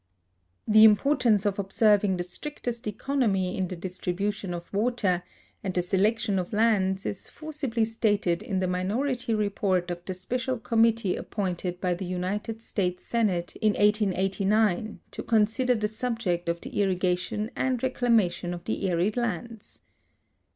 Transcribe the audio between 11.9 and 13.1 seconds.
the United States